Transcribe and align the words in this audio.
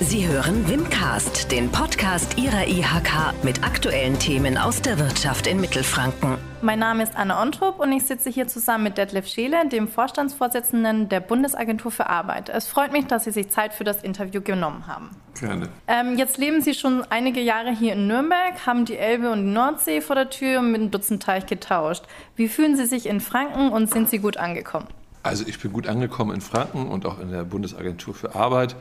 Sie 0.00 0.28
hören 0.28 0.68
Wimcast, 0.68 1.50
den 1.50 1.72
Podcast 1.72 2.36
Ihrer 2.36 2.68
IHK 2.68 3.32
mit 3.42 3.64
aktuellen 3.64 4.18
Themen 4.18 4.58
aus 4.58 4.82
der 4.82 4.98
Wirtschaft 4.98 5.46
in 5.46 5.58
Mittelfranken. 5.58 6.36
Mein 6.60 6.80
Name 6.80 7.02
ist 7.02 7.16
Anne 7.16 7.34
Ontrup 7.38 7.80
und 7.80 7.90
ich 7.92 8.04
sitze 8.04 8.28
hier 8.28 8.46
zusammen 8.46 8.84
mit 8.84 8.98
Detlef 8.98 9.26
Scheele, 9.26 9.66
dem 9.66 9.88
Vorstandsvorsitzenden 9.88 11.08
der 11.08 11.20
Bundesagentur 11.20 11.90
für 11.90 12.10
Arbeit. 12.10 12.50
Es 12.50 12.66
freut 12.66 12.92
mich, 12.92 13.06
dass 13.06 13.24
Sie 13.24 13.30
sich 13.30 13.48
Zeit 13.48 13.72
für 13.72 13.84
das 13.84 14.02
Interview 14.02 14.42
genommen 14.42 14.86
haben. 14.86 15.08
Gerne. 15.40 15.70
Ähm, 15.88 16.18
jetzt 16.18 16.36
leben 16.36 16.60
Sie 16.60 16.74
schon 16.74 17.02
einige 17.08 17.40
Jahre 17.40 17.70
hier 17.70 17.94
in 17.94 18.06
Nürnberg, 18.06 18.66
haben 18.66 18.84
die 18.84 18.98
Elbe 18.98 19.30
und 19.30 19.46
die 19.46 19.52
Nordsee 19.52 20.02
vor 20.02 20.14
der 20.14 20.28
Tür 20.28 20.60
mit 20.60 20.78
einem 20.78 20.90
Dutzend 20.90 21.22
Teich 21.22 21.46
getauscht. 21.46 22.04
Wie 22.36 22.48
fühlen 22.48 22.76
Sie 22.76 22.84
sich 22.84 23.06
in 23.06 23.20
Franken 23.20 23.70
und 23.70 23.90
sind 23.90 24.10
Sie 24.10 24.18
gut 24.18 24.36
angekommen? 24.36 24.88
Also 25.22 25.44
ich 25.46 25.58
bin 25.58 25.72
gut 25.72 25.88
angekommen 25.88 26.34
in 26.34 26.40
Franken 26.42 26.86
und 26.86 27.06
auch 27.06 27.18
in 27.18 27.30
der 27.30 27.44
Bundesagentur 27.44 28.14
für 28.14 28.34
Arbeit. 28.34 28.76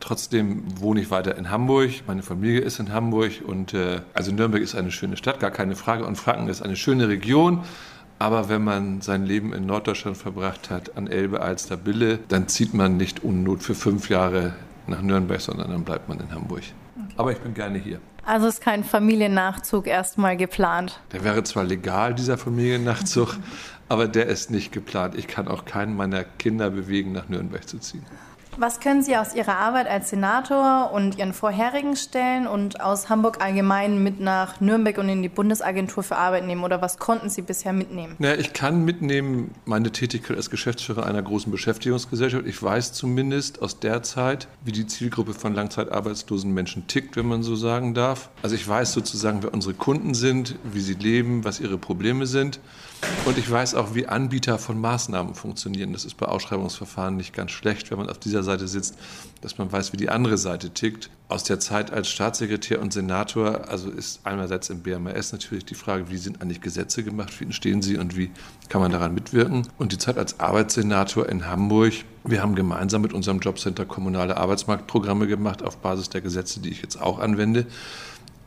Trotzdem 0.00 0.64
wohne 0.78 1.00
ich 1.00 1.10
weiter 1.10 1.36
in 1.36 1.50
Hamburg. 1.50 1.90
Meine 2.06 2.22
Familie 2.22 2.60
ist 2.60 2.78
in 2.78 2.92
Hamburg 2.92 3.32
und 3.46 3.74
äh, 3.74 4.00
also 4.14 4.30
Nürnberg 4.32 4.62
ist 4.62 4.74
eine 4.74 4.90
schöne 4.90 5.16
Stadt, 5.16 5.40
gar 5.40 5.50
keine 5.50 5.74
Frage. 5.74 6.04
Und 6.04 6.16
Franken 6.16 6.48
ist 6.48 6.62
eine 6.62 6.76
schöne 6.76 7.08
Region. 7.08 7.64
Aber 8.18 8.48
wenn 8.48 8.64
man 8.64 9.02
sein 9.02 9.24
Leben 9.24 9.52
in 9.52 9.66
Norddeutschland 9.66 10.16
verbracht 10.16 10.70
hat, 10.70 10.96
an 10.96 11.06
Elbe, 11.06 11.42
Alster, 11.42 11.76
Bille, 11.76 12.18
dann 12.28 12.48
zieht 12.48 12.72
man 12.72 12.96
nicht 12.96 13.22
unnot 13.22 13.62
für 13.62 13.74
fünf 13.74 14.08
Jahre 14.08 14.54
nach 14.86 15.02
Nürnberg, 15.02 15.40
sondern 15.40 15.70
dann 15.70 15.84
bleibt 15.84 16.08
man 16.08 16.20
in 16.20 16.32
Hamburg. 16.32 16.62
Okay. 16.62 17.14
Aber 17.16 17.32
ich 17.32 17.38
bin 17.38 17.52
gerne 17.52 17.78
hier. 17.78 18.00
Also 18.24 18.48
ist 18.48 18.60
kein 18.60 18.84
Familiennachzug 18.84 19.86
erstmal 19.86 20.36
geplant? 20.36 20.98
Der 21.12 21.22
wäre 21.24 21.44
zwar 21.44 21.64
legal, 21.64 22.14
dieser 22.14 22.38
Familiennachzug, 22.38 23.36
aber 23.88 24.08
der 24.08 24.26
ist 24.26 24.50
nicht 24.50 24.72
geplant. 24.72 25.14
Ich 25.14 25.28
kann 25.28 25.46
auch 25.46 25.64
keinen 25.64 25.94
meiner 25.94 26.24
Kinder 26.24 26.70
bewegen, 26.70 27.12
nach 27.12 27.28
Nürnberg 27.28 27.68
zu 27.68 27.78
ziehen. 27.78 28.04
Was 28.58 28.80
können 28.80 29.02
Sie 29.02 29.14
aus 29.18 29.34
Ihrer 29.34 29.58
Arbeit 29.58 29.86
als 29.86 30.08
Senator 30.08 30.90
und 30.90 31.18
Ihren 31.18 31.34
vorherigen 31.34 31.94
Stellen 31.94 32.46
und 32.46 32.80
aus 32.80 33.10
Hamburg 33.10 33.42
allgemein 33.44 34.02
mit 34.02 34.18
nach 34.18 34.62
Nürnberg 34.62 34.96
und 34.96 35.10
in 35.10 35.20
die 35.20 35.28
Bundesagentur 35.28 36.02
für 36.02 36.16
Arbeit 36.16 36.46
nehmen 36.46 36.64
oder 36.64 36.80
was 36.80 36.96
konnten 36.96 37.28
Sie 37.28 37.42
bisher 37.42 37.74
mitnehmen? 37.74 38.16
Na, 38.18 38.34
ich 38.34 38.54
kann 38.54 38.82
mitnehmen 38.82 39.50
meine 39.66 39.92
Tätigkeit 39.92 40.38
als 40.38 40.48
Geschäftsführer 40.48 41.04
einer 41.04 41.20
großen 41.20 41.52
Beschäftigungsgesellschaft. 41.52 42.46
Ich 42.46 42.62
weiß 42.62 42.94
zumindest 42.94 43.60
aus 43.60 43.78
der 43.78 44.02
Zeit, 44.02 44.48
wie 44.64 44.72
die 44.72 44.86
Zielgruppe 44.86 45.34
von 45.34 45.54
langzeitarbeitslosen 45.54 46.50
Menschen 46.50 46.86
tickt, 46.86 47.16
wenn 47.16 47.26
man 47.26 47.42
so 47.42 47.56
sagen 47.56 47.92
darf. 47.92 48.30
Also 48.42 48.56
ich 48.56 48.66
weiß 48.66 48.94
sozusagen, 48.94 49.42
wer 49.42 49.52
unsere 49.52 49.74
Kunden 49.74 50.14
sind, 50.14 50.56
wie 50.64 50.80
sie 50.80 50.94
leben, 50.94 51.44
was 51.44 51.60
ihre 51.60 51.76
Probleme 51.76 52.26
sind. 52.26 52.58
Und 53.26 53.38
ich 53.38 53.50
weiß 53.50 53.74
auch, 53.74 53.94
wie 53.94 54.06
Anbieter 54.06 54.56
von 54.56 54.80
Maßnahmen 54.80 55.34
funktionieren. 55.34 55.92
Das 55.92 56.04
ist 56.04 56.16
bei 56.16 56.26
Ausschreibungsverfahren 56.26 57.16
nicht 57.16 57.34
ganz 57.34 57.50
schlecht, 57.50 57.90
wenn 57.90 57.98
man 57.98 58.08
auf 58.08 58.18
dieser 58.18 58.44
Seite 58.44 58.68
sitzt, 58.68 58.96
dass 59.40 59.58
man 59.58 59.70
weiß, 59.70 59.92
wie 59.92 59.96
die 59.96 60.10
andere 60.10 60.38
Seite 60.38 60.70
tickt. 60.70 61.10
Aus 61.28 61.42
der 61.42 61.58
Zeit 61.58 61.92
als 61.92 62.08
Staatssekretär 62.08 62.80
und 62.80 62.92
Senator, 62.92 63.68
also 63.68 63.90
ist 63.90 64.20
einerseits 64.22 64.70
im 64.70 64.82
BMAS 64.82 65.32
natürlich 65.32 65.64
die 65.64 65.74
Frage, 65.74 66.08
wie 66.08 66.18
sind 66.18 66.40
eigentlich 66.40 66.60
Gesetze 66.60 67.02
gemacht, 67.02 67.40
wie 67.40 67.44
entstehen 67.44 67.82
sie 67.82 67.98
und 67.98 68.16
wie 68.16 68.30
kann 68.68 68.80
man 68.80 68.92
daran 68.92 69.12
mitwirken. 69.12 69.66
Und 69.76 69.90
die 69.90 69.98
Zeit 69.98 70.18
als 70.18 70.38
Arbeitssenator 70.38 71.28
in 71.28 71.46
Hamburg, 71.46 71.94
wir 72.22 72.42
haben 72.42 72.54
gemeinsam 72.54 73.02
mit 73.02 73.12
unserem 73.12 73.40
Jobcenter 73.40 73.86
kommunale 73.86 74.36
Arbeitsmarktprogramme 74.36 75.26
gemacht 75.26 75.64
auf 75.64 75.78
Basis 75.78 76.10
der 76.10 76.20
Gesetze, 76.20 76.60
die 76.60 76.70
ich 76.70 76.80
jetzt 76.80 77.00
auch 77.00 77.18
anwende. 77.18 77.66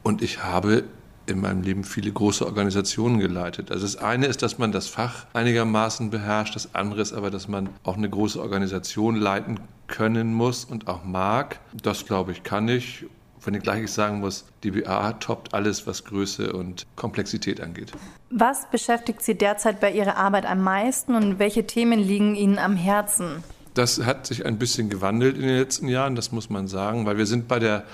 Und 0.04 0.22
ich 0.22 0.42
habe 0.42 0.86
in 1.30 1.42
meinem 1.42 1.62
Leben 1.62 1.84
viele 1.84 2.12
große 2.12 2.46
Organisationen 2.46 3.20
geleitet. 3.20 3.72
Also 3.72 3.86
das 3.86 3.96
eine 3.98 4.26
ist, 4.26 4.42
dass 4.42 4.58
man 4.58 4.72
das 4.72 4.88
Fach 4.88 5.26
einigermaßen 5.34 6.10
beherrscht, 6.10 6.56
das 6.56 6.74
andere 6.76 7.02
ist 7.02 7.14
aber, 7.14 7.30
dass 7.30 7.48
man 7.48 7.70
auch 7.84 7.98
eine 7.98 8.10
große 8.10 8.42
Organisation 8.42 9.16
leiten 9.16 9.60
können 9.88 10.34
muss 10.34 10.66
und 10.66 10.88
auch 10.88 11.04
mag. 11.04 11.60
Das 11.84 12.06
glaube 12.06 12.32
ich 12.32 12.44
kann 12.44 12.68
ich. 12.68 13.06
Wenn 13.44 13.54
ich 13.54 13.64
gleich 13.64 13.90
sagen 13.90 14.20
muss, 14.20 14.46
die 14.64 14.72
BA 14.72 15.14
toppt 15.14 15.54
alles, 15.54 15.88
was 15.88 16.04
Größe 16.04 16.52
und 16.52 16.86
Komplexität 16.98 17.62
angeht. 17.62 17.94
Was 18.30 18.70
beschäftigt 18.70 19.22
Sie 19.22 19.36
derzeit 19.36 19.80
bei 19.80 19.92
Ihrer 19.92 20.18
Arbeit 20.18 20.46
am 20.46 20.62
meisten 20.62 21.16
und 21.16 21.40
welche 21.40 21.66
Themen 21.66 22.00
liegen 22.00 22.36
Ihnen 22.36 22.60
am 22.60 22.76
Herzen? 22.76 23.44
Das 23.76 24.04
hat 24.04 24.28
sich 24.28 24.46
ein 24.46 24.58
bisschen 24.58 24.90
gewandelt 24.90 25.38
in 25.38 25.44
den 25.44 25.58
letzten 25.58 25.88
Jahren, 25.88 26.16
das 26.16 26.34
muss 26.34 26.50
man 26.50 26.68
sagen, 26.68 27.06
weil 27.06 27.18
wir 27.18 27.26
sind 27.26 27.48
bei 27.48 27.60
der 27.60 27.86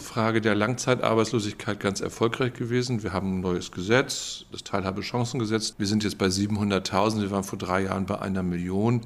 Frage 0.00 0.40
der 0.40 0.54
Langzeitarbeitslosigkeit 0.54 1.80
ganz 1.80 2.00
erfolgreich 2.00 2.54
gewesen. 2.54 3.02
Wir 3.02 3.12
haben 3.12 3.38
ein 3.38 3.40
neues 3.40 3.70
Gesetz, 3.70 4.44
das 4.50 4.64
Teilhabechancengesetz. 4.64 5.74
Wir 5.78 5.86
sind 5.86 6.04
jetzt 6.04 6.18
bei 6.18 6.26
700.000, 6.26 7.20
wir 7.20 7.30
waren 7.30 7.44
vor 7.44 7.58
drei 7.58 7.84
Jahren 7.84 8.06
bei 8.06 8.18
einer 8.18 8.42
Million. 8.42 9.02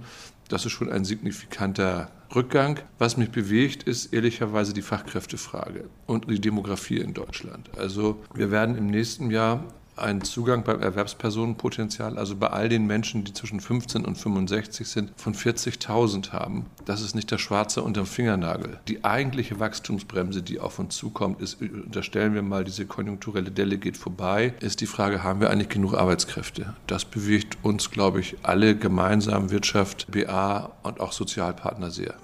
Das 0.49 0.67
ist 0.67 0.73
schon 0.73 0.91
ein 0.91 1.05
signifikanter 1.05 2.11
Rückgang. 2.35 2.81
Was 2.99 3.17
mich 3.17 3.31
bewegt, 3.31 3.85
ist 3.85 4.13
ehrlicherweise 4.13 4.73
die 4.73 4.83
Fachkräftefrage 4.83 5.85
und 6.07 6.31
die 6.31 6.41
Demografie 6.41 6.99
in 6.99 7.15
Deutschland. 7.15 7.71
Also 7.79 8.23
wir 8.35 8.51
werden 8.51 8.77
im 8.77 8.87
nächsten 8.87 9.31
Jahr 9.31 9.65
einen 9.97 10.23
Zugang 10.23 10.65
beim 10.65 10.81
Erwerbspersonenpotenzial, 10.81 12.19
also 12.19 12.37
bei 12.37 12.49
all 12.49 12.69
den 12.69 12.87
Menschen, 12.87 13.25
die 13.25 13.33
zwischen 13.33 13.61
15 13.61 14.05
und 14.05 14.17
65 14.17 14.87
sind, 14.87 15.13
von 15.17 15.35
40.000 15.35 16.33
haben. 16.33 16.67
Das 16.85 17.01
ist 17.01 17.15
nicht 17.15 17.31
der 17.31 17.39
Schwarze 17.39 17.83
unterm 17.83 18.07
Fingernagel. 18.07 18.79
Die 18.89 19.05
eigentliche 19.05 19.61
Wachstumsbremse, 19.61 20.43
die 20.43 20.61
auf 20.61 20.79
uns 20.79 20.97
zukommt, 20.97 21.41
ist, 21.41 21.61
unterstellen 21.61 22.35
wir 22.35 22.43
mal, 22.43 22.65
diese 22.65 22.87
konjunkturelle 22.87 23.51
Delle 23.51 23.79
geht 23.79 23.97
vorbei, 23.97 24.55
ist 24.61 24.81
die 24.81 24.87
Frage, 24.87 25.23
haben 25.23 25.41
wir 25.41 25.51
eigentlich 25.51 25.69
genug 25.69 25.95
Arbeitskräfte? 25.95 26.75
Das 26.87 27.05
bewegt 27.05 27.59
uns, 27.63 27.91
glaube 27.91 28.21
ich, 28.21 28.37
alle 28.43 28.77
gemeinsam, 28.77 29.51
Wirtschaft, 29.51 30.07
BA 30.11 30.73
und 30.83 31.01
auch 31.01 31.13
Sozialpartner 31.13 31.91
sehr. 31.91 32.15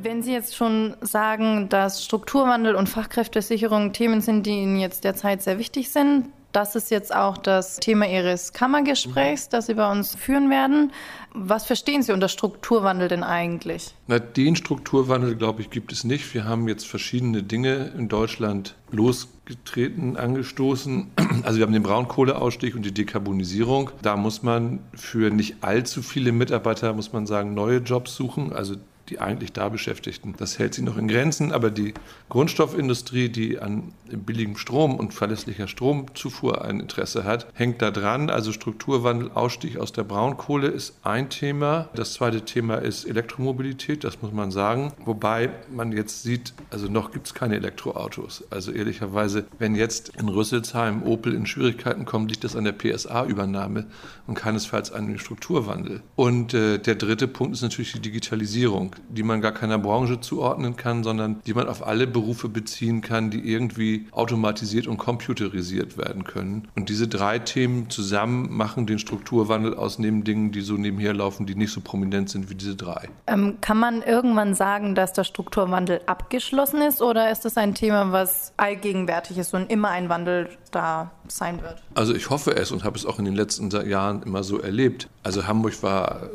Wenn 0.00 0.22
Sie 0.22 0.32
jetzt 0.32 0.54
schon 0.54 0.96
sagen, 1.00 1.68
dass 1.68 2.04
Strukturwandel 2.04 2.76
und 2.76 2.88
Fachkräftesicherung 2.88 3.92
Themen 3.92 4.20
sind, 4.20 4.46
die 4.46 4.62
Ihnen 4.62 4.78
jetzt 4.78 5.02
derzeit 5.02 5.42
sehr 5.42 5.58
wichtig 5.58 5.90
sind, 5.90 6.26
das 6.52 6.76
ist 6.76 6.90
jetzt 6.90 7.14
auch 7.14 7.36
das 7.36 7.76
Thema 7.76 8.06
Ihres 8.06 8.52
Kammergesprächs, 8.52 9.48
das 9.48 9.66
Sie 9.66 9.74
bei 9.74 9.90
uns 9.90 10.14
führen 10.14 10.50
werden. 10.50 10.92
Was 11.34 11.66
verstehen 11.66 12.02
Sie 12.02 12.12
unter 12.12 12.28
Strukturwandel 12.28 13.08
denn 13.08 13.22
eigentlich? 13.22 13.94
Na, 14.06 14.18
den 14.18 14.56
Strukturwandel, 14.56 15.36
glaube 15.36 15.62
ich, 15.62 15.70
gibt 15.70 15.92
es 15.92 16.04
nicht. 16.04 16.32
Wir 16.32 16.44
haben 16.44 16.66
jetzt 16.68 16.86
verschiedene 16.86 17.42
Dinge 17.42 17.92
in 17.98 18.08
Deutschland 18.08 18.76
losgetreten, 18.90 20.16
angestoßen. 20.16 21.10
Also 21.44 21.58
wir 21.58 21.66
haben 21.66 21.72
den 21.72 21.84
Braunkohleausstieg 21.84 22.74
und 22.74 22.82
die 22.82 22.92
Dekarbonisierung. 22.92 23.90
Da 24.02 24.16
muss 24.16 24.42
man 24.42 24.80
für 24.94 25.30
nicht 25.30 25.58
allzu 25.60 26.02
viele 26.02 26.32
Mitarbeiter, 26.32 26.92
muss 26.94 27.12
man 27.12 27.26
sagen, 27.26 27.54
neue 27.54 27.78
Jobs 27.78 28.16
suchen. 28.16 28.52
Also 28.52 28.74
die 29.08 29.20
eigentlich 29.20 29.52
da 29.52 29.68
Beschäftigten. 29.68 30.34
Das 30.36 30.58
hält 30.58 30.74
sich 30.74 30.84
noch 30.84 30.96
in 30.96 31.08
Grenzen, 31.08 31.52
aber 31.52 31.70
die 31.70 31.94
Grundstoffindustrie, 32.28 33.28
die 33.28 33.58
an 33.58 33.92
billigem 34.10 34.56
Strom 34.56 34.96
und 34.96 35.14
verlässlicher 35.14 35.68
Stromzufuhr 35.68 36.64
ein 36.64 36.80
Interesse 36.80 37.24
hat, 37.24 37.46
hängt 37.54 37.82
da 37.82 37.90
dran. 37.90 38.30
Also 38.30 38.52
Strukturwandel, 38.52 39.30
Ausstieg 39.32 39.78
aus 39.78 39.92
der 39.92 40.04
Braunkohle 40.04 40.68
ist 40.68 40.98
ein 41.02 41.30
Thema. 41.30 41.88
Das 41.94 42.14
zweite 42.14 42.44
Thema 42.44 42.76
ist 42.76 43.04
Elektromobilität, 43.04 44.04
das 44.04 44.20
muss 44.22 44.32
man 44.32 44.50
sagen. 44.50 44.92
Wobei 45.04 45.50
man 45.70 45.92
jetzt 45.92 46.22
sieht, 46.22 46.52
also 46.70 46.88
noch 46.88 47.12
gibt 47.12 47.26
es 47.26 47.34
keine 47.34 47.56
Elektroautos. 47.56 48.44
Also 48.50 48.72
ehrlicherweise, 48.72 49.46
wenn 49.58 49.74
jetzt 49.74 50.12
in 50.18 50.28
Rüsselsheim 50.28 51.02
Opel 51.02 51.34
in 51.34 51.46
Schwierigkeiten 51.46 52.04
kommt, 52.04 52.30
liegt 52.30 52.44
das 52.44 52.56
an 52.56 52.64
der 52.64 52.72
PSA-Übernahme 52.72 53.86
und 54.26 54.34
keinesfalls 54.34 54.92
an 54.92 55.06
dem 55.06 55.18
Strukturwandel. 55.18 56.02
Und 56.16 56.54
äh, 56.54 56.78
der 56.78 56.94
dritte 56.94 57.28
Punkt 57.28 57.54
ist 57.54 57.62
natürlich 57.62 57.92
die 57.92 58.00
Digitalisierung 58.00 58.94
die 59.08 59.22
man 59.22 59.40
gar 59.40 59.52
keiner 59.52 59.78
Branche 59.78 60.20
zuordnen 60.20 60.76
kann, 60.76 61.04
sondern 61.04 61.40
die 61.46 61.54
man 61.54 61.68
auf 61.68 61.86
alle 61.86 62.06
Berufe 62.06 62.48
beziehen 62.48 63.00
kann, 63.00 63.30
die 63.30 63.50
irgendwie 63.50 64.06
automatisiert 64.12 64.86
und 64.86 64.98
computerisiert 64.98 65.96
werden 65.98 66.24
können. 66.24 66.68
Und 66.76 66.88
diese 66.88 67.08
drei 67.08 67.38
Themen 67.38 67.90
zusammen 67.90 68.54
machen 68.56 68.86
den 68.86 68.98
Strukturwandel 68.98 69.74
aus 69.74 69.98
neben 69.98 70.24
Dingen, 70.24 70.52
die 70.52 70.60
so 70.60 70.74
nebenher 70.74 71.14
laufen, 71.14 71.46
die 71.46 71.54
nicht 71.54 71.72
so 71.72 71.80
prominent 71.80 72.30
sind 72.30 72.50
wie 72.50 72.54
diese 72.54 72.76
drei. 72.76 73.08
Ähm, 73.26 73.58
kann 73.60 73.78
man 73.78 74.02
irgendwann 74.02 74.54
sagen, 74.54 74.94
dass 74.94 75.12
der 75.12 75.24
Strukturwandel 75.24 76.00
abgeschlossen 76.06 76.82
ist 76.82 77.02
oder 77.02 77.30
ist 77.30 77.44
das 77.44 77.56
ein 77.56 77.74
Thema, 77.74 78.12
was 78.12 78.52
allgegenwärtig 78.56 79.38
ist 79.38 79.54
und 79.54 79.70
immer 79.70 79.88
ein 79.88 80.08
Wandel 80.08 80.48
da 80.70 81.10
sein 81.28 81.62
wird? 81.62 81.82
Also 81.94 82.14
ich 82.14 82.30
hoffe 82.30 82.56
es 82.56 82.72
und 82.72 82.84
habe 82.84 82.96
es 82.96 83.06
auch 83.06 83.18
in 83.18 83.24
den 83.24 83.34
letzten 83.34 83.70
Jahren 83.88 84.22
immer 84.22 84.42
so 84.42 84.58
erlebt. 84.58 85.08
Also 85.22 85.46
Hamburg 85.46 85.82
war 85.82 86.22
äh, 86.22 86.26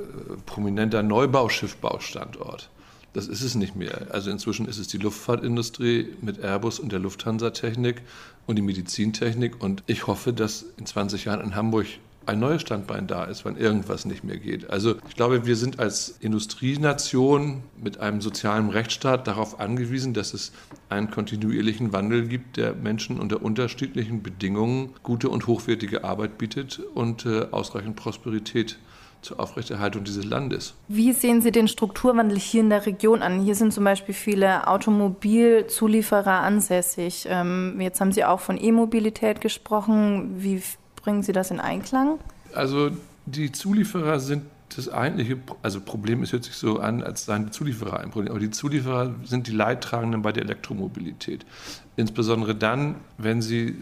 prominenter 0.46 1.04
Neubauschiffbaustandort. 1.04 2.53
Das 3.14 3.28
ist 3.28 3.44
es 3.44 3.54
nicht 3.54 3.76
mehr. 3.76 4.08
Also 4.10 4.32
inzwischen 4.32 4.68
ist 4.68 4.80
es 4.80 4.88
die 4.88 4.98
Luftfahrtindustrie 4.98 6.10
mit 6.22 6.40
Airbus 6.40 6.80
und 6.80 6.92
der 6.92 7.00
Lufthansa-Technik 7.00 8.02
und 8.48 8.56
die 8.56 8.64
Medizintechnik. 8.64 9.62
Und 9.64 9.84
ich 9.86 10.08
hoffe, 10.08 10.34
dass 10.34 10.66
in 10.78 10.88
20 10.88 11.26
Jahren 11.26 11.42
in 11.42 11.56
Hamburg 11.56 11.86
ein 12.26 12.40
neues 12.40 12.62
Standbein 12.62 13.06
da 13.08 13.26
ist, 13.26 13.46
wenn 13.46 13.58
irgendwas 13.58 14.06
nicht 14.06 14.24
mehr 14.24 14.38
geht. 14.38 14.70
Also 14.70 14.96
ich 15.08 15.16
glaube, 15.16 15.46
wir 15.46 15.56
sind 15.56 15.80
als 15.80 16.16
Industrienation 16.20 17.64
mit 17.82 18.00
einem 18.00 18.22
sozialen 18.22 18.70
Rechtsstaat 18.70 19.28
darauf 19.28 19.60
angewiesen, 19.60 20.14
dass 20.14 20.34
es 20.34 20.52
einen 20.90 21.12
kontinuierlichen 21.12 21.94
Wandel 21.94 22.28
gibt, 22.28 22.58
der 22.58 22.74
Menschen 22.74 23.20
unter 23.20 23.42
unterschiedlichen 23.42 24.24
Bedingungen 24.24 24.94
gute 25.04 25.30
und 25.30 25.48
hochwertige 25.48 26.04
Arbeit 26.04 26.38
bietet 26.38 26.80
und 26.94 27.26
äh, 27.26 27.48
ausreichend 27.52 27.96
Prosperität 27.96 28.80
zur 29.24 29.40
Aufrechterhaltung 29.40 30.04
dieses 30.04 30.26
Landes. 30.26 30.76
Wie 30.88 31.14
sehen 31.14 31.42
Sie 31.42 31.52
den 31.52 31.68
Strukturwandel 31.68 32.38
hier 32.38 32.62
in 32.62 32.70
der 32.70 32.86
Region 32.86 33.22
an? 33.22 33.42
Hier 33.42 33.56
sind 33.56 33.74
zum 33.74 33.84
Beispiel 33.84 34.14
viele 34.14 34.68
Automobilzulieferer 34.68 36.42
ansässig. 36.42 37.26
Ähm, 37.30 37.80
jetzt 37.80 38.00
haben 38.02 38.12
Sie 38.12 38.26
auch 38.26 38.40
von 38.40 38.62
E-Mobilität 38.62 39.42
gesprochen. 39.42 40.36
Wie 40.38 40.62
bringen 40.96 41.24
Sie 41.24 41.32
das 41.32 41.52
in 41.52 41.60
Einklang? 41.60 42.20
Also 42.54 42.92
die 43.26 43.52
Zulieferer 43.52 44.20
sind 44.20 44.44
das 44.76 44.90
eigentliche, 44.90 45.38
also 45.62 45.82
Problem 45.82 46.24
ist 46.24 46.34
hört 46.34 46.46
sich 46.46 46.56
so 46.56 46.80
an, 46.80 47.04
als 47.04 47.26
seien 47.26 47.46
die 47.46 47.52
Zulieferer 47.52 48.00
ein 48.00 48.12
Problem, 48.12 48.32
aber 48.32 48.40
die 48.40 48.50
Zulieferer 48.50 49.14
sind 49.24 49.48
die 49.48 49.52
Leidtragenden 49.52 50.22
bei 50.22 50.32
der 50.32 50.44
Elektromobilität. 50.44 51.46
Insbesondere 51.96 52.56
dann, 52.56 52.96
wenn 53.18 53.42
sie 53.42 53.76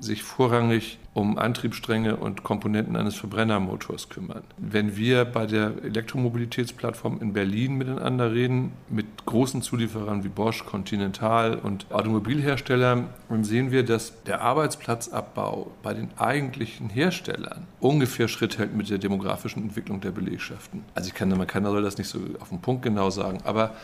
sich 0.00 0.22
vorrangig 0.22 0.98
um 1.18 1.36
Antriebsstränge 1.36 2.14
und 2.14 2.44
Komponenten 2.44 2.94
eines 2.94 3.16
Verbrennermotors 3.16 4.08
kümmern. 4.08 4.44
Wenn 4.56 4.96
wir 4.96 5.24
bei 5.24 5.46
der 5.46 5.72
Elektromobilitätsplattform 5.82 7.18
in 7.20 7.32
Berlin 7.32 7.74
miteinander 7.74 8.32
reden, 8.32 8.72
mit 8.88 9.26
großen 9.26 9.60
Zulieferern 9.60 10.22
wie 10.22 10.28
Bosch, 10.28 10.64
Continental 10.64 11.56
und 11.56 11.86
Automobilherstellern, 11.90 13.08
dann 13.28 13.42
sehen 13.42 13.72
wir, 13.72 13.84
dass 13.84 14.22
der 14.22 14.42
Arbeitsplatzabbau 14.42 15.72
bei 15.82 15.92
den 15.92 16.10
eigentlichen 16.16 16.88
Herstellern 16.88 17.66
ungefähr 17.80 18.28
Schritt 18.28 18.58
hält 18.58 18.76
mit 18.76 18.88
der 18.88 18.98
demografischen 18.98 19.64
Entwicklung 19.64 20.00
der 20.00 20.12
Belegschaften. 20.12 20.84
Also 20.94 21.08
ich 21.08 21.14
kann, 21.14 21.30
man 21.30 21.48
kann, 21.48 21.64
soll 21.64 21.82
das 21.82 21.98
nicht 21.98 22.08
so 22.08 22.20
auf 22.38 22.50
den 22.50 22.60
Punkt 22.60 22.82
genau 22.82 23.10
sagen, 23.10 23.38
aber 23.42 23.74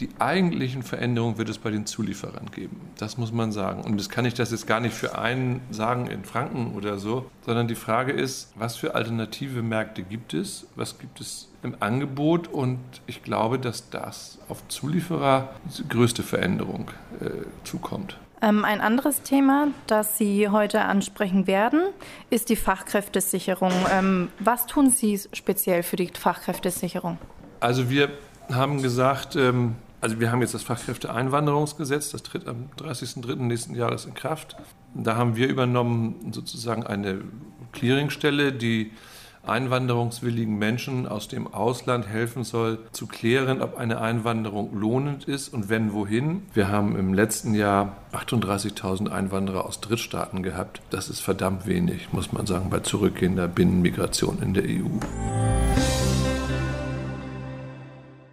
die 0.00 0.08
eigentlichen 0.18 0.82
Veränderungen 0.82 1.38
wird 1.38 1.48
es 1.48 1.58
bei 1.58 1.70
den 1.70 1.86
Zulieferern 1.86 2.50
geben. 2.52 2.80
Das 2.98 3.18
muss 3.18 3.32
man 3.32 3.52
sagen. 3.52 3.82
Und 3.82 3.98
das 3.98 4.08
kann 4.08 4.24
ich 4.24 4.34
das 4.34 4.50
jetzt 4.50 4.66
gar 4.66 4.80
nicht 4.80 4.94
für 4.94 5.18
einen 5.18 5.60
sagen 5.70 6.06
in 6.06 6.24
Franken 6.24 6.74
oder 6.74 6.98
so, 6.98 7.30
sondern 7.44 7.68
die 7.68 7.74
Frage 7.74 8.12
ist, 8.12 8.52
was 8.54 8.76
für 8.76 8.94
alternative 8.94 9.62
Märkte 9.62 10.02
gibt 10.02 10.34
es? 10.34 10.66
Was 10.76 10.98
gibt 10.98 11.20
es 11.20 11.48
im 11.62 11.74
Angebot? 11.80 12.48
Und 12.48 12.78
ich 13.06 13.22
glaube, 13.22 13.58
dass 13.58 13.90
das 13.90 14.38
auf 14.48 14.66
Zulieferer 14.68 15.50
die 15.76 15.88
größte 15.88 16.22
Veränderung 16.22 16.90
äh, 17.20 17.30
zukommt. 17.64 18.16
Ähm, 18.40 18.64
ein 18.64 18.80
anderes 18.80 19.22
Thema, 19.22 19.68
das 19.88 20.16
Sie 20.16 20.48
heute 20.48 20.82
ansprechen 20.82 21.48
werden, 21.48 21.80
ist 22.30 22.50
die 22.50 22.56
Fachkräftesicherung. 22.56 23.72
Ähm, 23.90 24.28
was 24.38 24.66
tun 24.66 24.90
Sie 24.90 25.20
speziell 25.32 25.82
für 25.82 25.96
die 25.96 26.08
Fachkräftesicherung? 26.16 27.18
Also 27.58 27.90
wir 27.90 28.10
haben 28.52 28.80
gesagt, 28.80 29.34
ähm, 29.34 29.74
also 30.00 30.20
wir 30.20 30.30
haben 30.30 30.40
jetzt 30.40 30.54
das 30.54 30.62
Fachkräfteeinwanderungsgesetz, 30.62 32.10
das 32.10 32.22
tritt 32.22 32.46
am 32.46 32.68
30.03. 32.78 33.36
nächsten 33.36 33.74
Jahres 33.74 34.04
in 34.04 34.14
Kraft. 34.14 34.56
Da 34.94 35.16
haben 35.16 35.36
wir 35.36 35.48
übernommen 35.48 36.32
sozusagen 36.32 36.86
eine 36.86 37.20
Clearingstelle, 37.72 38.52
die 38.52 38.92
einwanderungswilligen 39.46 40.58
Menschen 40.58 41.06
aus 41.06 41.28
dem 41.28 41.52
Ausland 41.52 42.06
helfen 42.06 42.44
soll, 42.44 42.78
zu 42.92 43.06
klären, 43.06 43.62
ob 43.62 43.78
eine 43.78 44.00
Einwanderung 44.00 44.78
lohnend 44.78 45.24
ist 45.24 45.48
und 45.48 45.68
wenn 45.68 45.92
wohin. 45.92 46.42
Wir 46.52 46.68
haben 46.68 46.96
im 46.96 47.14
letzten 47.14 47.54
Jahr 47.54 47.96
38.000 48.12 49.08
Einwanderer 49.08 49.64
aus 49.64 49.80
Drittstaaten 49.80 50.42
gehabt. 50.42 50.82
Das 50.90 51.08
ist 51.08 51.20
verdammt 51.20 51.66
wenig, 51.66 52.12
muss 52.12 52.32
man 52.32 52.46
sagen, 52.46 52.70
bei 52.70 52.80
zurückgehender 52.80 53.48
Binnenmigration 53.48 54.42
in 54.42 54.54
der 54.54 54.64
EU. 54.64 54.88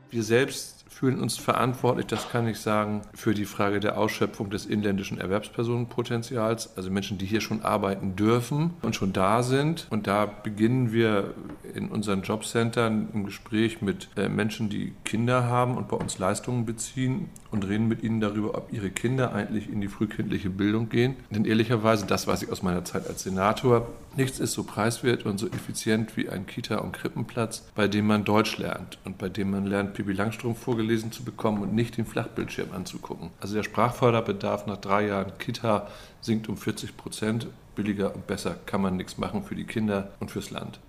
Wir 0.09 0.23
selbst 0.23 0.74
fühlen 0.95 1.19
uns 1.19 1.37
verantwortlich, 1.37 2.05
das 2.05 2.29
kann 2.29 2.47
ich 2.47 2.57
sagen, 2.57 3.01
für 3.13 3.33
die 3.33 3.43
Frage 3.43 3.81
der 3.81 3.97
Ausschöpfung 3.97 4.49
des 4.49 4.65
inländischen 4.65 5.19
Erwerbspersonenpotenzials, 5.19 6.77
also 6.77 6.89
Menschen, 6.89 7.17
die 7.17 7.25
hier 7.25 7.41
schon 7.41 7.63
arbeiten 7.63 8.15
dürfen 8.15 8.71
und 8.81 8.95
schon 8.95 9.11
da 9.11 9.43
sind. 9.43 9.87
Und 9.89 10.07
da 10.07 10.25
beginnen 10.25 10.93
wir 10.93 11.33
in 11.73 11.89
unseren 11.89 12.21
Jobcentern 12.21 13.09
im 13.13 13.25
Gespräch 13.25 13.81
mit 13.81 14.07
äh, 14.15 14.29
Menschen, 14.29 14.69
die 14.69 14.93
Kinder 15.03 15.43
haben 15.43 15.75
und 15.75 15.89
bei 15.89 15.97
uns 15.97 16.17
Leistungen 16.17 16.65
beziehen 16.65 17.29
und 17.51 17.67
reden 17.67 17.89
mit 17.89 18.01
ihnen 18.01 18.21
darüber, 18.21 18.55
ob 18.55 18.71
ihre 18.71 18.89
Kinder 18.89 19.33
eigentlich 19.33 19.69
in 19.69 19.81
die 19.81 19.89
frühkindliche 19.89 20.49
Bildung 20.49 20.87
gehen. 20.87 21.17
Denn 21.29 21.43
ehrlicherweise, 21.43 22.05
das 22.05 22.25
weiß 22.25 22.43
ich 22.43 22.51
aus 22.51 22.63
meiner 22.63 22.85
Zeit 22.85 23.05
als 23.07 23.23
Senator, 23.23 23.87
nichts 24.15 24.39
ist 24.39 24.53
so 24.53 24.63
preiswert 24.63 25.25
und 25.25 25.39
so 25.39 25.47
effizient 25.47 26.15
wie 26.15 26.29
ein 26.29 26.45
Kita- 26.45 26.77
und 26.77 26.93
Krippenplatz, 26.93 27.65
bei 27.75 27.89
dem 27.89 28.07
man 28.07 28.23
Deutsch 28.23 28.57
lernt 28.57 28.97
und 29.03 29.17
bei 29.17 29.27
dem 29.27 29.51
man 29.51 29.65
lernt, 29.65 29.93
Pippi 29.93 30.13
Langstrumpf 30.13 30.59
vorgelesen 30.59 30.84
vorgelesen 30.85 31.11
zu 31.11 31.23
bekommen 31.23 31.63
und 31.63 31.73
nicht 31.73 31.97
den 31.97 32.05
Flachbildschirm 32.05 32.71
anzugucken. 32.71 33.31
Also 33.41 33.55
der 33.55 33.63
Sprachförderbedarf 33.63 34.67
nach 34.67 34.77
drei 34.77 35.07
Jahren 35.07 35.31
Kita 35.39 35.87
sinkt 36.21 36.47
um 36.47 36.57
40 36.57 36.95
Prozent. 36.95 37.47
Billiger 37.75 38.13
und 38.13 38.27
besser 38.27 38.55
kann 38.67 38.81
man 38.81 38.95
nichts 38.95 39.17
machen 39.17 39.43
für 39.43 39.55
die 39.55 39.65
Kinder 39.65 40.11
und 40.19 40.29
fürs 40.29 40.51
Land. 40.51 40.79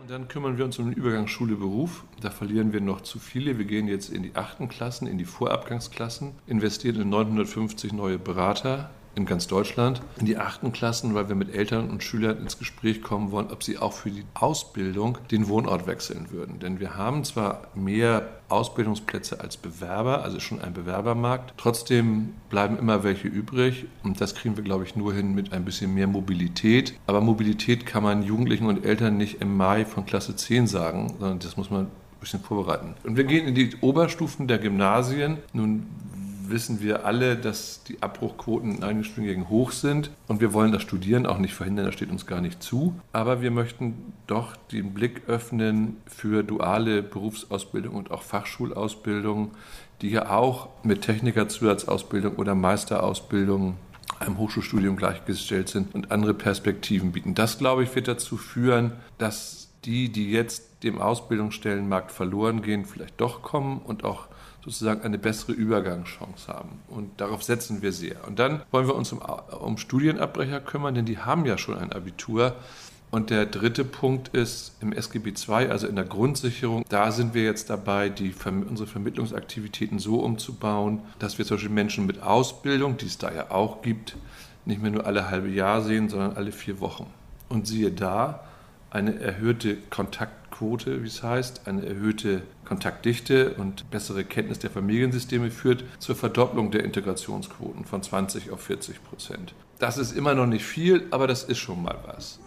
Und 0.00 0.10
dann 0.10 0.26
kümmern 0.26 0.58
wir 0.58 0.64
uns 0.64 0.78
um 0.80 0.86
den 0.86 0.94
Übergang 0.94 1.28
Schule-Beruf. 1.28 2.04
Da 2.20 2.30
verlieren 2.30 2.72
wir 2.72 2.80
noch 2.80 3.02
zu 3.02 3.20
viele. 3.20 3.56
Wir 3.56 3.64
gehen 3.64 3.86
jetzt 3.86 4.10
in 4.10 4.24
die 4.24 4.34
achten 4.34 4.68
Klassen, 4.68 5.06
in 5.06 5.16
die 5.16 5.24
Vorabgangsklassen, 5.24 6.32
investieren 6.48 7.00
in 7.00 7.08
950 7.08 7.92
neue 7.92 8.18
Berater 8.18 8.90
in 9.18 9.26
ganz 9.26 9.48
Deutschland 9.48 10.00
in 10.18 10.26
die 10.26 10.38
achten 10.38 10.72
Klassen, 10.72 11.14
weil 11.14 11.28
wir 11.28 11.34
mit 11.34 11.54
Eltern 11.54 11.90
und 11.90 12.02
Schülern 12.02 12.38
ins 12.38 12.58
Gespräch 12.58 13.02
kommen 13.02 13.32
wollen, 13.32 13.50
ob 13.50 13.62
sie 13.62 13.76
auch 13.76 13.92
für 13.92 14.10
die 14.10 14.24
Ausbildung 14.34 15.18
den 15.30 15.48
Wohnort 15.48 15.86
wechseln 15.86 16.30
würden. 16.30 16.60
Denn 16.60 16.80
wir 16.80 16.96
haben 16.96 17.24
zwar 17.24 17.62
mehr 17.74 18.28
Ausbildungsplätze 18.48 19.40
als 19.40 19.56
Bewerber, 19.56 20.22
also 20.22 20.40
schon 20.40 20.60
ein 20.60 20.72
Bewerbermarkt. 20.72 21.54
Trotzdem 21.56 22.34
bleiben 22.48 22.78
immer 22.78 23.02
welche 23.02 23.28
übrig 23.28 23.86
und 24.04 24.20
das 24.20 24.34
kriegen 24.34 24.56
wir, 24.56 24.64
glaube 24.64 24.84
ich, 24.84 24.96
nur 24.96 25.12
hin 25.12 25.34
mit 25.34 25.52
ein 25.52 25.64
bisschen 25.64 25.94
mehr 25.94 26.06
Mobilität. 26.06 26.94
Aber 27.06 27.20
Mobilität 27.20 27.84
kann 27.84 28.04
man 28.04 28.22
Jugendlichen 28.22 28.66
und 28.66 28.84
Eltern 28.84 29.16
nicht 29.16 29.42
im 29.42 29.56
Mai 29.56 29.84
von 29.84 30.06
Klasse 30.06 30.36
10 30.36 30.68
sagen, 30.68 31.14
sondern 31.18 31.40
das 31.40 31.56
muss 31.56 31.70
man 31.70 31.86
ein 31.86 32.20
bisschen 32.20 32.40
vorbereiten. 32.40 32.94
Und 33.02 33.16
wir 33.16 33.24
gehen 33.24 33.48
in 33.48 33.54
die 33.54 33.76
Oberstufen 33.80 34.46
der 34.46 34.58
Gymnasien. 34.58 35.38
Nun 35.52 35.86
wissen 36.50 36.80
wir 36.80 37.04
alle, 37.04 37.36
dass 37.36 37.82
die 37.84 38.02
Abbruchquoten 38.02 38.76
in 38.76 38.82
einigen 38.82 39.04
Studiengängen 39.04 39.48
hoch 39.48 39.72
sind. 39.72 40.10
Und 40.26 40.40
wir 40.40 40.52
wollen 40.52 40.72
das 40.72 40.82
Studieren 40.82 41.26
auch 41.26 41.38
nicht 41.38 41.54
verhindern, 41.54 41.86
das 41.86 41.94
steht 41.94 42.10
uns 42.10 42.26
gar 42.26 42.40
nicht 42.40 42.62
zu. 42.62 42.94
Aber 43.12 43.40
wir 43.42 43.50
möchten 43.50 44.12
doch 44.26 44.56
den 44.56 44.94
Blick 44.94 45.22
öffnen 45.28 45.96
für 46.06 46.42
duale 46.42 47.02
Berufsausbildung 47.02 47.94
und 47.94 48.10
auch 48.10 48.22
Fachschulausbildung, 48.22 49.52
die 50.02 50.10
ja 50.10 50.30
auch 50.30 50.68
mit 50.82 51.02
Technikerzusatzausbildung 51.02 52.36
oder 52.36 52.54
Meisterausbildung 52.54 53.76
einem 54.20 54.38
Hochschulstudium 54.38 54.96
gleichgestellt 54.96 55.68
sind 55.68 55.94
und 55.94 56.10
andere 56.10 56.34
Perspektiven 56.34 57.12
bieten. 57.12 57.34
Das, 57.34 57.58
glaube 57.58 57.84
ich, 57.84 57.94
wird 57.94 58.08
dazu 58.08 58.36
führen, 58.36 58.92
dass 59.18 59.68
die, 59.84 60.10
die 60.10 60.30
jetzt 60.30 60.82
dem 60.82 61.00
Ausbildungsstellenmarkt 61.00 62.10
verloren 62.10 62.62
gehen, 62.62 62.84
vielleicht 62.84 63.20
doch 63.20 63.42
kommen 63.42 63.78
und 63.78 64.04
auch 64.04 64.28
sozusagen 64.64 65.02
eine 65.02 65.18
bessere 65.18 65.52
Übergangschance 65.52 66.48
haben. 66.48 66.80
Und 66.88 67.20
darauf 67.20 67.42
setzen 67.42 67.82
wir 67.82 67.92
sehr. 67.92 68.26
Und 68.26 68.38
dann 68.38 68.62
wollen 68.70 68.86
wir 68.86 68.94
uns 68.94 69.12
um, 69.12 69.20
um 69.60 69.78
Studienabbrecher 69.78 70.60
kümmern, 70.60 70.94
denn 70.94 71.04
die 71.04 71.18
haben 71.18 71.46
ja 71.46 71.58
schon 71.58 71.78
ein 71.78 71.92
Abitur. 71.92 72.56
Und 73.10 73.30
der 73.30 73.46
dritte 73.46 73.84
Punkt 73.84 74.28
ist 74.28 74.76
im 74.80 74.92
SGB 74.92 75.30
II, 75.30 75.68
also 75.70 75.86
in 75.86 75.96
der 75.96 76.04
Grundsicherung. 76.04 76.84
Da 76.90 77.10
sind 77.10 77.32
wir 77.32 77.42
jetzt 77.42 77.70
dabei, 77.70 78.10
die, 78.10 78.34
unsere 78.68 78.86
Vermittlungsaktivitäten 78.86 79.98
so 79.98 80.20
umzubauen, 80.20 81.00
dass 81.18 81.38
wir 81.38 81.46
zum 81.46 81.56
Beispiel 81.56 81.72
Menschen 81.72 82.06
mit 82.06 82.22
Ausbildung, 82.22 82.98
die 82.98 83.06
es 83.06 83.16
da 83.16 83.32
ja 83.32 83.50
auch 83.50 83.80
gibt, 83.80 84.16
nicht 84.66 84.82
mehr 84.82 84.90
nur 84.90 85.06
alle 85.06 85.30
halbe 85.30 85.48
Jahr 85.48 85.80
sehen, 85.80 86.10
sondern 86.10 86.36
alle 86.36 86.52
vier 86.52 86.80
Wochen. 86.80 87.06
Und 87.48 87.66
siehe 87.66 87.90
da, 87.90 88.44
eine 88.90 89.18
erhöhte 89.18 89.76
Kontaktquote, 89.90 91.02
wie 91.02 91.06
es 91.06 91.22
heißt, 91.22 91.66
eine 91.66 91.86
erhöhte 91.86 92.42
Kontaktdichte 92.68 93.54
und 93.54 93.90
bessere 93.90 94.24
Kenntnis 94.24 94.58
der 94.58 94.70
Familiensysteme 94.70 95.50
führt 95.50 95.84
zur 95.98 96.14
Verdopplung 96.14 96.70
der 96.70 96.84
Integrationsquoten 96.84 97.86
von 97.86 98.02
20 98.02 98.50
auf 98.50 98.60
40 98.60 99.02
Prozent. 99.02 99.54
Das 99.78 99.96
ist 99.96 100.12
immer 100.12 100.34
noch 100.34 100.46
nicht 100.46 100.64
viel, 100.64 101.06
aber 101.10 101.26
das 101.26 101.44
ist 101.44 101.58
schon 101.58 101.82
mal 101.82 101.96
was. 102.04 102.40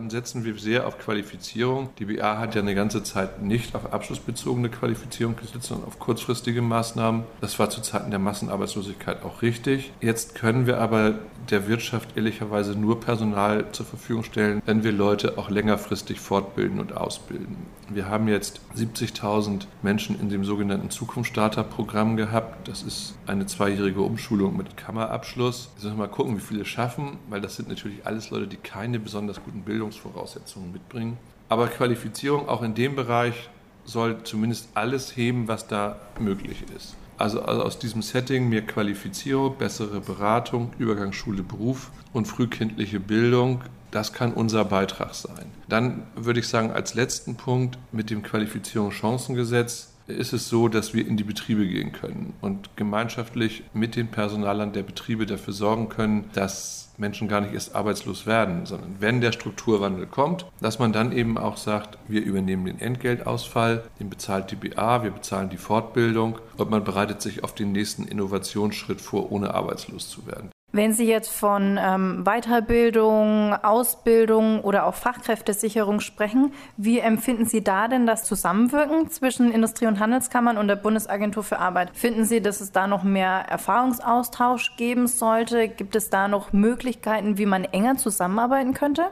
Dann 0.00 0.08
setzen 0.08 0.46
wir 0.46 0.56
sehr 0.56 0.86
auf 0.86 0.96
Qualifizierung. 0.98 1.90
Die 1.98 2.06
BA 2.06 2.38
hat 2.38 2.54
ja 2.54 2.62
eine 2.62 2.74
ganze 2.74 3.02
Zeit 3.02 3.42
nicht 3.42 3.74
auf 3.74 3.92
abschlussbezogene 3.92 4.70
Qualifizierung 4.70 5.36
gesetzt, 5.36 5.64
sondern 5.64 5.88
auf 5.88 5.98
kurzfristige 5.98 6.62
Maßnahmen. 6.62 7.24
Das 7.42 7.58
war 7.58 7.68
zu 7.68 7.82
Zeiten 7.82 8.08
der 8.08 8.18
Massenarbeitslosigkeit 8.18 9.22
auch 9.22 9.42
richtig. 9.42 9.92
Jetzt 10.00 10.34
können 10.34 10.66
wir 10.66 10.80
aber 10.80 11.16
der 11.50 11.68
Wirtschaft 11.68 12.16
ehrlicherweise 12.16 12.78
nur 12.78 12.98
Personal 13.00 13.70
zur 13.72 13.84
Verfügung 13.84 14.24
stellen, 14.24 14.62
wenn 14.64 14.84
wir 14.84 14.92
Leute 14.92 15.36
auch 15.36 15.50
längerfristig 15.50 16.18
fortbilden 16.18 16.80
und 16.80 16.96
ausbilden. 16.96 17.56
Wir 17.92 18.08
haben 18.08 18.28
jetzt 18.28 18.60
70.000 18.76 19.66
Menschen 19.82 20.18
in 20.20 20.28
dem 20.28 20.44
sogenannten 20.44 20.90
Zukunftsstarter-Programm 20.90 22.16
gehabt. 22.16 22.68
Das 22.68 22.82
ist 22.82 23.16
eine 23.26 23.46
zweijährige 23.46 24.00
Umschulung 24.00 24.56
mit 24.56 24.76
Kammerabschluss. 24.76 25.70
Jetzt 25.74 25.84
müssen 25.84 25.98
wir 25.98 26.06
mal 26.06 26.12
gucken, 26.12 26.36
wie 26.36 26.40
viele 26.40 26.64
schaffen, 26.64 27.18
weil 27.28 27.40
das 27.40 27.56
sind 27.56 27.68
natürlich 27.68 28.06
alles 28.06 28.30
Leute, 28.30 28.46
die 28.46 28.56
keine 28.56 29.00
besonders 29.00 29.42
guten 29.42 29.62
Bildungsvoraussetzungen 29.90 30.72
mitbringen. 30.72 31.18
Aber 31.48 31.66
Qualifizierung 31.66 32.48
auch 32.48 32.62
in 32.62 32.74
dem 32.74 32.94
Bereich 32.94 33.50
soll 33.84 34.22
zumindest 34.22 34.68
alles 34.74 35.16
heben, 35.16 35.48
was 35.48 35.66
da 35.66 35.98
möglich 36.18 36.64
ist. 36.76 36.94
Also, 37.18 37.42
also 37.42 37.62
aus 37.62 37.78
diesem 37.78 38.02
Setting 38.02 38.48
mehr 38.48 38.62
Qualifizierung, 38.62 39.56
bessere 39.58 40.00
Beratung, 40.00 40.70
Übergangsschule, 40.78 41.42
Beruf 41.42 41.90
und 42.12 42.26
frühkindliche 42.26 43.00
Bildung 43.00 43.62
das 43.90 44.12
kann 44.12 44.32
unser 44.32 44.64
Beitrag 44.64 45.14
sein. 45.14 45.46
Dann 45.68 46.04
würde 46.14 46.40
ich 46.40 46.48
sagen, 46.48 46.70
als 46.70 46.94
letzten 46.94 47.36
Punkt 47.36 47.78
mit 47.92 48.10
dem 48.10 48.22
Qualifizierungschancengesetz 48.22 49.92
ist 50.06 50.32
es 50.32 50.48
so, 50.48 50.68
dass 50.68 50.94
wir 50.94 51.06
in 51.06 51.16
die 51.16 51.24
Betriebe 51.24 51.66
gehen 51.66 51.92
können 51.92 52.34
und 52.40 52.76
gemeinschaftlich 52.76 53.64
mit 53.74 53.96
den 53.96 54.08
Personalern 54.08 54.72
der 54.72 54.82
Betriebe 54.82 55.26
dafür 55.26 55.54
sorgen 55.54 55.88
können, 55.88 56.30
dass 56.34 56.89
Menschen 57.00 57.28
gar 57.28 57.40
nicht 57.40 57.54
erst 57.54 57.74
arbeitslos 57.74 58.26
werden, 58.26 58.66
sondern 58.66 58.96
wenn 59.00 59.20
der 59.20 59.32
Strukturwandel 59.32 60.06
kommt, 60.06 60.46
dass 60.60 60.78
man 60.78 60.92
dann 60.92 61.12
eben 61.12 61.38
auch 61.38 61.56
sagt, 61.56 61.98
wir 62.06 62.22
übernehmen 62.22 62.66
den 62.66 62.80
Entgeltausfall, 62.80 63.84
den 63.98 64.10
bezahlt 64.10 64.50
die 64.50 64.56
BA, 64.56 65.02
wir 65.02 65.10
bezahlen 65.10 65.50
die 65.50 65.56
Fortbildung 65.56 66.38
und 66.56 66.70
man 66.70 66.84
bereitet 66.84 67.22
sich 67.22 67.42
auf 67.42 67.54
den 67.54 67.72
nächsten 67.72 68.04
Innovationsschritt 68.04 69.00
vor, 69.00 69.32
ohne 69.32 69.54
arbeitslos 69.54 70.08
zu 70.08 70.26
werden. 70.26 70.50
Wenn 70.72 70.92
Sie 70.92 71.06
jetzt 71.06 71.32
von 71.32 71.80
ähm, 71.82 72.22
Weiterbildung, 72.24 73.54
Ausbildung 73.54 74.60
oder 74.60 74.86
auch 74.86 74.94
Fachkräftesicherung 74.94 75.98
sprechen, 75.98 76.52
wie 76.76 77.00
empfinden 77.00 77.44
Sie 77.44 77.64
da 77.64 77.88
denn 77.88 78.06
das 78.06 78.22
Zusammenwirken 78.22 79.10
zwischen 79.10 79.50
Industrie- 79.50 79.88
und 79.88 79.98
Handelskammern 79.98 80.56
und 80.56 80.68
der 80.68 80.76
Bundesagentur 80.76 81.42
für 81.42 81.58
Arbeit? 81.58 81.90
Finden 81.96 82.24
Sie, 82.24 82.40
dass 82.40 82.60
es 82.60 82.70
da 82.70 82.86
noch 82.86 83.02
mehr 83.02 83.46
Erfahrungsaustausch 83.48 84.76
geben 84.76 85.08
sollte? 85.08 85.66
Gibt 85.66 85.96
es 85.96 86.08
da 86.08 86.28
noch 86.28 86.52
Möglichkeiten, 86.52 87.36
wie 87.36 87.46
man 87.46 87.64
enger 87.64 87.96
zusammenarbeiten 87.96 88.72
könnte? 88.72 89.06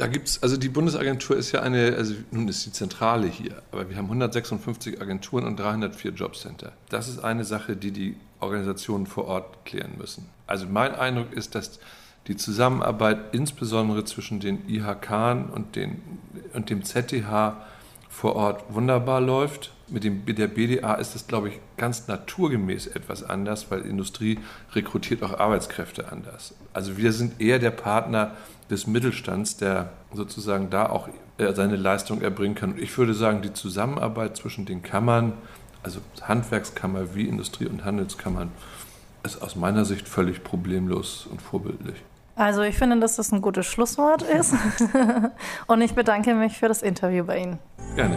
Da 0.00 0.06
gibt 0.06 0.28
es, 0.28 0.42
also 0.42 0.56
die 0.56 0.70
Bundesagentur 0.70 1.36
ist 1.36 1.52
ja 1.52 1.60
eine, 1.60 1.94
also 1.94 2.14
nun 2.30 2.48
ist 2.48 2.64
die 2.64 2.72
Zentrale 2.72 3.26
hier, 3.26 3.60
aber 3.70 3.90
wir 3.90 3.98
haben 3.98 4.06
156 4.06 4.98
Agenturen 4.98 5.44
und 5.44 5.60
304 5.60 6.12
Jobcenter. 6.12 6.72
Das 6.88 7.06
ist 7.06 7.22
eine 7.22 7.44
Sache, 7.44 7.76
die 7.76 7.90
die 7.90 8.16
Organisationen 8.40 9.06
vor 9.06 9.26
Ort 9.26 9.66
klären 9.66 9.98
müssen. 9.98 10.30
Also 10.46 10.64
mein 10.66 10.94
Eindruck 10.94 11.34
ist, 11.34 11.54
dass 11.54 11.80
die 12.28 12.36
Zusammenarbeit 12.38 13.34
insbesondere 13.34 14.02
zwischen 14.06 14.40
den 14.40 14.66
IHK 14.70 15.10
und, 15.52 15.76
den, 15.76 16.00
und 16.54 16.70
dem 16.70 16.82
ZDH 16.82 17.62
vor 18.08 18.36
Ort 18.36 18.72
wunderbar 18.72 19.20
läuft. 19.20 19.70
Mit, 19.90 20.04
dem, 20.04 20.22
mit 20.24 20.38
der 20.38 20.46
BDA 20.46 20.94
ist 20.94 21.16
es, 21.16 21.26
glaube 21.26 21.48
ich, 21.48 21.58
ganz 21.76 22.06
naturgemäß 22.08 22.86
etwas 22.88 23.22
anders, 23.22 23.70
weil 23.70 23.80
Industrie 23.80 24.38
rekrutiert 24.72 25.22
auch 25.22 25.38
Arbeitskräfte 25.38 26.12
anders. 26.12 26.54
Also 26.72 26.96
wir 26.96 27.12
sind 27.12 27.40
eher 27.40 27.58
der 27.58 27.70
Partner 27.70 28.32
des 28.70 28.86
Mittelstands, 28.86 29.56
der 29.56 29.90
sozusagen 30.12 30.70
da 30.70 30.88
auch 30.88 31.08
äh, 31.38 31.52
seine 31.54 31.76
Leistung 31.76 32.22
erbringen 32.22 32.54
kann. 32.54 32.72
Und 32.72 32.80
ich 32.80 32.96
würde 32.96 33.14
sagen, 33.14 33.42
die 33.42 33.52
Zusammenarbeit 33.52 34.36
zwischen 34.36 34.64
den 34.64 34.82
Kammern 34.82 35.32
also 35.82 36.00
Handwerkskammer 36.22 37.14
wie 37.14 37.26
Industrie- 37.26 37.66
und 37.66 37.84
Handelskammern, 37.84 38.50
ist 39.22 39.42
aus 39.42 39.56
meiner 39.56 39.84
Sicht 39.84 40.08
völlig 40.08 40.42
problemlos 40.44 41.26
und 41.30 41.42
vorbildlich. 41.42 41.96
Also 42.36 42.62
ich 42.62 42.76
finde, 42.76 42.98
dass 43.00 43.16
das 43.16 43.32
ein 43.32 43.42
gutes 43.42 43.66
Schlusswort 43.66 44.22
ist. 44.22 44.54
und 45.66 45.82
ich 45.82 45.94
bedanke 45.94 46.34
mich 46.34 46.56
für 46.56 46.68
das 46.68 46.80
Interview 46.82 47.24
bei 47.24 47.38
Ihnen. 47.38 47.58
Gerne. 47.96 48.16